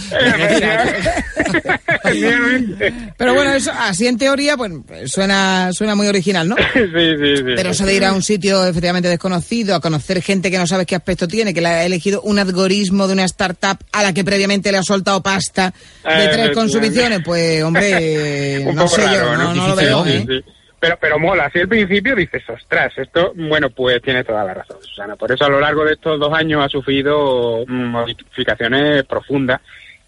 Efectivamente. 2.03 2.93
Pero 3.17 3.33
bueno, 3.33 3.53
eso 3.53 3.71
así 3.77 4.07
en 4.07 4.17
teoría, 4.17 4.55
bueno, 4.55 4.83
suena, 5.05 5.71
suena 5.73 5.95
muy 5.95 6.07
original, 6.07 6.47
¿no? 6.47 6.55
Sí, 6.73 6.79
sí, 6.93 7.37
sí. 7.37 7.43
Pero 7.55 7.69
eso 7.69 7.85
de 7.85 7.95
ir 7.95 8.05
a 8.05 8.13
un 8.13 8.23
sitio 8.23 8.65
efectivamente 8.65 9.09
desconocido, 9.09 9.75
a 9.75 9.79
conocer 9.81 10.21
gente 10.21 10.51
que 10.51 10.57
no 10.57 10.67
sabes 10.67 10.85
qué 10.87 10.95
aspecto 10.95 11.27
tiene, 11.27 11.53
que 11.53 11.61
le 11.61 11.67
ha 11.67 11.85
elegido 11.85 12.21
un 12.21 12.39
algoritmo 12.39 12.96
de 13.05 13.13
una 13.13 13.25
startup 13.25 13.77
a 13.91 14.01
la 14.01 14.13
que 14.13 14.23
previamente 14.23 14.71
le 14.71 14.77
ha 14.79 14.83
soltado 14.83 15.21
pasta 15.21 15.73
de 16.03 16.25
Eh, 16.25 16.29
tres 16.31 16.51
consumiciones, 16.51 17.19
pues 17.23 17.61
hombre, 17.63 18.59
Un 18.65 18.75
no 18.75 18.85
poco 18.85 18.95
sé 18.95 19.05
raro, 19.05 19.33
yo, 19.33 19.53
no, 19.53 19.67
lo 19.67 19.75
veo. 19.75 20.05
¿eh? 20.05 20.25
Sí, 20.25 20.25
sí. 20.27 20.51
Pero, 20.79 20.97
pero 21.01 21.19
mola, 21.19 21.45
así 21.45 21.59
al 21.59 21.67
principio 21.67 22.15
dices, 22.15 22.43
ostras, 22.49 22.93
esto, 22.97 23.33
bueno, 23.35 23.69
pues 23.71 23.99
tiene 24.01 24.23
toda 24.23 24.43
la 24.43 24.53
razón, 24.53 24.77
Susana. 24.81 25.15
Por 25.15 25.31
eso 25.31 25.45
a 25.45 25.49
lo 25.49 25.59
largo 25.59 25.83
de 25.83 25.93
estos 25.93 26.19
dos 26.19 26.31
años 26.31 26.63
ha 26.63 26.69
sufrido 26.69 27.63
mm, 27.67 27.85
modificaciones 27.85 29.03
profundas 29.05 29.59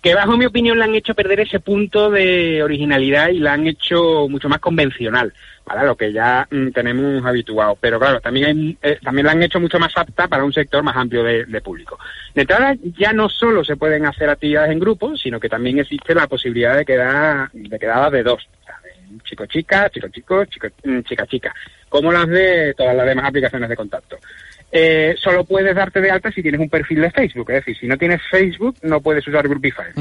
que 0.01 0.15
bajo 0.15 0.37
mi 0.37 0.45
opinión 0.45 0.77
le 0.77 0.85
han 0.85 0.95
hecho 0.95 1.13
perder 1.13 1.41
ese 1.41 1.59
punto 1.59 2.09
de 2.09 2.63
originalidad 2.63 3.29
y 3.29 3.39
la 3.39 3.53
han 3.53 3.67
hecho 3.67 4.27
mucho 4.29 4.47
más 4.47 4.59
convencional, 4.59 5.33
para 5.65 5.83
lo 5.83 5.97
que 5.97 6.13
ya 6.13 6.47
mm, 6.49 6.69
tenemos 6.69 7.25
habituado. 7.25 7.77
Pero 7.79 7.99
claro, 7.99 8.21
también, 8.21 8.77
eh, 8.81 8.97
también 9.03 9.25
la 9.25 9.33
han 9.33 9.43
hecho 9.43 9.59
mucho 9.59 9.77
más 9.77 9.91
apta 9.97 10.27
para 10.27 10.45
un 10.45 10.53
sector 10.53 10.83
más 10.83 10.95
amplio 10.95 11.23
de, 11.23 11.61
público. 11.61 11.99
De 12.33 12.41
entrada, 12.41 12.75
ya 12.97 13.11
no 13.11 13.27
solo 13.27 13.63
se 13.63 13.75
pueden 13.75 14.05
hacer 14.05 14.29
actividades 14.29 14.71
en 14.71 14.79
grupo, 14.79 15.17
sino 15.17 15.39
que 15.39 15.49
también 15.49 15.79
existe 15.79 16.15
la 16.15 16.27
posibilidad 16.27 16.77
de 16.77 16.85
quedar 16.85 17.51
de 17.51 17.79
quedadas 17.79 18.11
de 18.13 18.23
dos. 18.23 18.47
o 18.61 18.65
sea, 18.65 18.75
de 18.83 19.19
Chico 19.23 19.45
chica, 19.47 19.89
chico 19.89 20.07
chico, 20.09 20.45
chico 20.45 20.67
mm, 20.85 21.01
como 21.89 22.11
las 22.11 22.27
de 22.27 22.73
todas 22.77 22.95
las 22.95 23.05
demás 23.05 23.25
aplicaciones 23.25 23.67
de 23.67 23.75
contacto. 23.75 24.17
Eh, 24.71 25.15
solo 25.17 25.45
puedes 25.45 25.75
darte 25.75 25.99
de 25.99 26.11
alta 26.11 26.31
si 26.31 26.43
tienes 26.43 26.61
un 26.61 26.69
perfil 26.69 27.01
de 27.01 27.11
Facebook, 27.11 27.49
es 27.49 27.65
decir, 27.65 27.77
si 27.77 27.87
no 27.87 27.97
tienes 27.97 28.21
Facebook 28.29 28.75
no 28.83 29.01
puedes 29.01 29.27
usar 29.27 29.47
Groupify. 29.47 29.93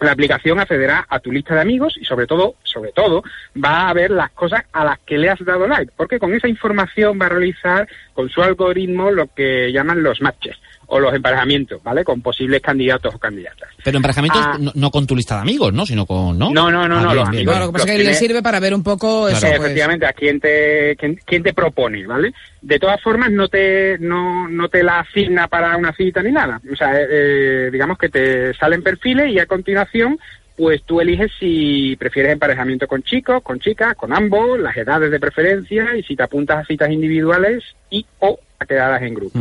La 0.00 0.12
aplicación 0.12 0.58
accederá 0.58 1.06
a 1.08 1.20
tu 1.20 1.30
lista 1.30 1.54
de 1.54 1.60
amigos 1.60 1.96
y 2.00 2.04
sobre 2.04 2.26
todo, 2.26 2.54
sobre 2.62 2.92
todo, 2.92 3.22
va 3.62 3.88
a 3.88 3.94
ver 3.94 4.10
las 4.10 4.30
cosas 4.30 4.62
a 4.72 4.84
las 4.84 4.98
que 5.00 5.18
le 5.18 5.30
has 5.30 5.44
dado 5.44 5.66
like, 5.66 5.92
porque 5.96 6.18
con 6.18 6.34
esa 6.34 6.48
información 6.48 7.18
va 7.20 7.26
a 7.26 7.30
realizar 7.30 7.88
con 8.12 8.28
su 8.28 8.42
algoritmo 8.42 9.10
lo 9.10 9.26
que 9.34 9.72
llaman 9.72 10.02
los 10.02 10.20
matches 10.20 10.56
o 10.90 10.98
los 11.00 11.14
emparejamientos, 11.14 11.82
¿vale? 11.82 12.02
Con 12.02 12.22
posibles 12.22 12.62
candidatos 12.62 13.14
o 13.14 13.18
candidatas. 13.18 13.68
Pero 13.84 13.98
emparejamientos 13.98 14.40
Ah. 14.42 14.56
no, 14.58 14.72
no 14.74 14.90
con 14.90 15.06
tu 15.06 15.14
lista 15.14 15.34
de 15.36 15.42
amigos, 15.42 15.72
¿no? 15.72 15.84
Sino 15.84 16.06
con, 16.06 16.38
¿no? 16.38 16.50
No, 16.50 16.70
no, 16.70 16.88
no, 16.88 16.96
Ah, 16.98 17.02
no, 17.02 17.06
bien, 17.08 17.16
los 17.16 17.28
amigos. 17.28 17.52
Claro, 17.52 17.66
lo 17.66 17.72
que 17.72 17.78
pasa 17.78 17.92
es 17.92 17.98
que 17.98 18.04
le 18.04 18.14
sirve 18.14 18.42
para 18.42 18.58
ver 18.58 18.74
un 18.74 18.82
poco 18.82 19.28
eso, 19.28 19.38
Claro. 19.40 19.56
pues. 19.56 19.66
Efectivamente, 19.66 20.06
a 20.06 20.12
quién 20.14 20.40
te, 20.40 20.96
quién, 20.96 21.20
quién 21.26 21.42
te 21.42 21.52
propone, 21.52 22.06
¿vale? 22.06 22.32
De 22.62 22.78
todas 22.78 23.00
formas, 23.02 23.30
no 23.30 23.48
te, 23.48 23.98
no, 24.00 24.48
no 24.48 24.68
te 24.68 24.82
la 24.82 25.00
asigna 25.00 25.46
para 25.46 25.76
una 25.76 25.92
cita 25.92 26.22
ni 26.22 26.32
nada. 26.32 26.60
O 26.72 26.74
sea, 26.76 26.98
eh, 26.98 27.06
eh, 27.10 27.68
digamos 27.70 27.98
que 27.98 28.08
te 28.08 28.54
salen 28.54 28.82
perfiles 28.82 29.30
y 29.30 29.38
a 29.38 29.46
continuación, 29.46 30.18
pues 30.56 30.82
tú 30.84 31.00
eliges 31.02 31.30
si 31.38 31.94
prefieres 32.00 32.32
emparejamiento 32.32 32.88
con 32.88 33.02
chicos, 33.02 33.42
con 33.42 33.60
chicas, 33.60 33.94
con 33.94 34.12
ambos, 34.12 34.58
las 34.58 34.76
edades 34.76 35.10
de 35.10 35.20
preferencia 35.20 35.94
y 35.96 36.02
si 36.02 36.16
te 36.16 36.22
apuntas 36.22 36.58
a 36.58 36.64
citas 36.64 36.90
individuales 36.90 37.62
y 37.90 38.04
o 38.20 38.40
a 38.58 38.64
quedadas 38.66 39.02
en 39.02 39.14
grupo. 39.14 39.38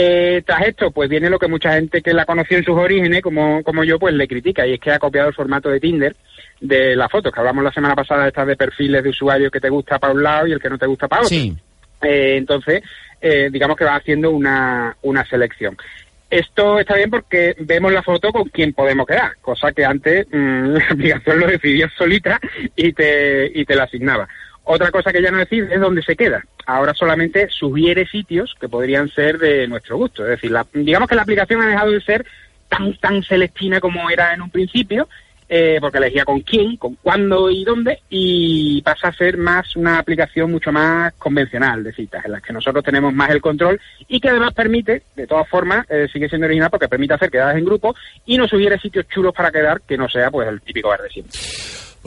Eh, 0.00 0.42
tras 0.46 0.62
esto, 0.62 0.92
pues 0.92 1.10
viene 1.10 1.28
lo 1.28 1.40
que 1.40 1.48
mucha 1.48 1.72
gente 1.72 2.00
que 2.02 2.14
la 2.14 2.24
conoció 2.24 2.56
en 2.56 2.62
sus 2.62 2.76
orígenes, 2.76 3.20
como, 3.20 3.64
como 3.64 3.82
yo, 3.82 3.98
pues 3.98 4.14
le 4.14 4.28
critica, 4.28 4.64
y 4.64 4.74
es 4.74 4.80
que 4.80 4.92
ha 4.92 4.98
copiado 5.00 5.26
el 5.26 5.34
formato 5.34 5.68
de 5.70 5.80
Tinder 5.80 6.14
de 6.60 6.94
las 6.94 7.10
fotos, 7.10 7.32
que 7.32 7.40
hablamos 7.40 7.64
la 7.64 7.72
semana 7.72 7.96
pasada, 7.96 8.28
estas 8.28 8.46
de 8.46 8.54
perfiles 8.54 9.02
de 9.02 9.10
usuarios 9.10 9.50
que 9.50 9.58
te 9.58 9.68
gusta 9.68 9.98
para 9.98 10.12
un 10.12 10.22
lado 10.22 10.46
y 10.46 10.52
el 10.52 10.60
que 10.60 10.70
no 10.70 10.78
te 10.78 10.86
gusta 10.86 11.08
para 11.08 11.22
otro. 11.22 11.30
Sí. 11.30 11.52
Eh, 12.00 12.36
entonces, 12.36 12.80
eh, 13.20 13.48
digamos 13.50 13.76
que 13.76 13.86
va 13.86 13.96
haciendo 13.96 14.30
una, 14.30 14.96
una 15.02 15.24
selección. 15.24 15.76
Esto 16.30 16.78
está 16.78 16.94
bien 16.94 17.10
porque 17.10 17.56
vemos 17.58 17.92
la 17.92 18.04
foto 18.04 18.30
con 18.30 18.50
quien 18.50 18.74
podemos 18.74 19.04
quedar, 19.04 19.32
cosa 19.40 19.72
que 19.72 19.84
antes 19.84 20.28
mm, 20.30 20.74
la 20.76 20.84
aplicación 20.90 21.40
lo 21.40 21.46
decidía 21.48 21.90
solita 21.98 22.38
y 22.76 22.92
te, 22.92 23.50
y 23.52 23.64
te 23.64 23.74
la 23.74 23.82
asignaba. 23.82 24.28
Otra 24.70 24.90
cosa 24.90 25.10
que 25.10 25.22
ya 25.22 25.30
no 25.30 25.38
decide 25.38 25.74
es 25.74 25.80
dónde 25.80 26.02
se 26.02 26.14
queda. 26.14 26.44
Ahora 26.66 26.92
solamente 26.92 27.48
sugiere 27.48 28.06
sitios 28.06 28.54
que 28.60 28.68
podrían 28.68 29.08
ser 29.08 29.38
de 29.38 29.66
nuestro 29.66 29.96
gusto. 29.96 30.24
Es 30.24 30.30
decir, 30.32 30.50
la- 30.50 30.66
digamos 30.74 31.08
que 31.08 31.14
la 31.14 31.22
aplicación 31.22 31.62
ha 31.62 31.68
dejado 31.68 31.90
de 31.90 32.02
ser 32.02 32.26
tan, 32.68 32.92
tan 32.98 33.22
celestina 33.22 33.80
como 33.80 34.10
era 34.10 34.34
en 34.34 34.42
un 34.42 34.50
principio, 34.50 35.08
eh, 35.48 35.78
porque 35.80 35.96
elegía 35.96 36.26
con 36.26 36.40
quién, 36.42 36.76
con 36.76 36.96
cuándo 36.96 37.48
y 37.50 37.64
dónde, 37.64 38.00
y 38.10 38.82
pasa 38.82 39.08
a 39.08 39.12
ser 39.14 39.38
más 39.38 39.74
una 39.74 39.98
aplicación 39.98 40.50
mucho 40.50 40.70
más 40.70 41.14
convencional 41.14 41.82
de 41.82 41.94
citas, 41.94 42.26
en 42.26 42.32
las 42.32 42.42
que 42.42 42.52
nosotros 42.52 42.84
tenemos 42.84 43.14
más 43.14 43.30
el 43.30 43.40
control 43.40 43.80
y 44.06 44.20
que 44.20 44.28
además 44.28 44.52
permite, 44.52 45.00
de 45.16 45.26
todas 45.26 45.48
formas, 45.48 45.86
eh, 45.88 46.06
sigue 46.12 46.28
siendo 46.28 46.46
original 46.46 46.68
porque 46.68 46.88
permite 46.88 47.14
hacer 47.14 47.30
quedadas 47.30 47.56
en 47.56 47.64
grupo 47.64 47.96
y 48.26 48.36
nos 48.36 48.50
sugiere 48.50 48.78
sitios 48.78 49.08
chulos 49.08 49.32
para 49.34 49.50
quedar 49.50 49.80
que 49.80 49.96
no 49.96 50.10
sea 50.10 50.30
pues 50.30 50.46
el 50.46 50.60
típico 50.60 50.88
bar 50.88 51.00
de 51.00 51.08
siempre. 51.08 51.38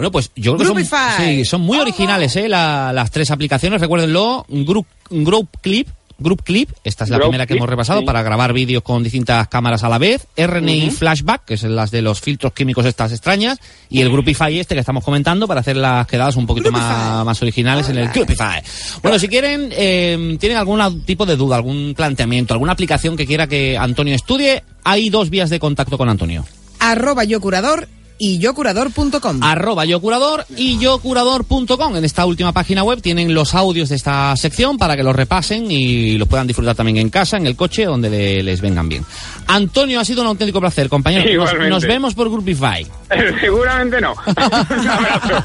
Bueno, 0.02 0.12
pues 0.12 0.32
yo 0.36 0.58
creo 0.58 0.74
que 0.74 0.84
son, 0.84 1.00
sí, 1.16 1.46
son 1.46 1.62
muy 1.62 1.78
originales, 1.78 2.36
¿eh? 2.36 2.50
La- 2.50 2.92
las 2.92 3.12
tres 3.12 3.30
aplicaciones, 3.30 3.80
recuérdenlo. 3.80 4.48
Group, 4.50 4.88
Group 5.12 5.50
Clip. 5.62 5.88
Group 6.18 6.44
Clip, 6.44 6.70
esta 6.84 7.04
es 7.04 7.12
la 7.12 7.18
Group 7.18 7.30
primera 7.30 7.46
que 7.46 7.54
Clip, 7.54 7.60
hemos 7.60 7.70
repasado 7.70 8.00
sí. 8.00 8.06
para 8.06 8.24
grabar 8.24 8.52
vídeos 8.52 8.82
con 8.82 9.04
distintas 9.04 9.48
cámaras 9.48 9.84
a 9.84 9.90
la 9.90 10.00
vez. 10.00 10.26
RNI 10.36 10.90
Flashback, 10.90 11.46
que 11.46 11.58
son 11.58 11.76
las 11.76 11.92
de 11.92 12.02
los 12.02 12.20
filtros 12.20 12.52
químicos 12.54 12.84
estas 12.88 13.12
extrañas. 13.12 13.60
Y 13.92 14.02
el 14.02 14.10
Groupify 14.12 14.60
este 14.60 14.74
que 14.74 14.80
estamos 14.80 15.04
comentando 15.04 15.48
para 15.48 15.60
hacer 15.60 15.78
las 15.78 16.08
quedadas 16.08 16.36
un 16.36 16.48
poquito 16.48 16.72
más, 16.72 17.24
más 17.24 17.40
originales 17.44 17.90
en 17.90 17.98
el 18.00 18.10
Groupify. 18.10 18.62
Bueno, 19.04 19.20
si 19.20 19.28
quieren, 19.28 19.70
eh, 19.72 20.38
tienen 20.40 20.58
algún 20.58 21.04
tipo 21.06 21.28
de 21.28 21.36
duda, 21.36 21.58
algún 21.58 21.94
planteamiento, 21.96 22.56
alguna 22.56 22.72
aplicación 22.74 23.16
que 23.16 23.28
quiera 23.28 23.46
que 23.46 23.78
Antonio 23.78 24.16
estudie, 24.16 24.64
hay 24.84 25.12
dos 25.12 25.30
vías 25.30 25.52
de 25.52 25.60
contacto 25.60 25.98
con 25.98 26.10
Antonio. 26.10 26.44
Arroba 26.80 27.24
yo 27.24 27.40
curador 27.40 27.88
y 28.24 28.38
yocurador.com. 28.38 29.42
arroba 29.42 29.84
yocurador 29.86 30.46
y 30.56 30.78
yocurador.com. 30.78 31.96
En 31.98 32.06
esta 32.06 32.26
última 32.28 32.52
página 32.52 32.84
web 32.84 33.02
tienen 33.02 33.34
los 33.34 33.56
audios 33.56 33.90
de 33.90 33.96
esta 33.96 34.36
sección 34.38 34.78
para 34.78 34.96
que 34.96 35.02
los 35.04 35.16
repasen 35.16 35.72
y 35.72 36.18
los 36.20 36.28
puedan 36.28 36.46
disfrutar 36.46 36.76
también 36.76 36.98
en 36.98 37.10
casa, 37.10 37.38
en 37.38 37.48
el 37.48 37.56
coche, 37.56 37.86
donde 37.86 38.10
le- 38.12 38.44
les 38.44 38.62
vengan 38.62 38.88
bien. 38.88 39.04
Antonio, 39.48 40.00
ha 40.00 40.06
sido 40.06 40.22
un 40.22 40.28
auténtico 40.28 40.60
placer, 40.62 40.88
compañero. 40.88 41.44
Nos, 41.44 41.54
nos 41.70 41.84
vemos 41.84 42.14
por 42.14 42.30
Groupify. 42.30 42.86
Seguramente 43.42 44.00
no. 44.00 44.14
Un 44.28 44.88
abrazo. 44.88 45.44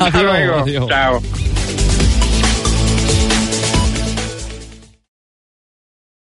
Hasta 0.00 0.22
luego. 0.22 0.54
adiós. 0.60 0.86
Chao. 0.88 1.22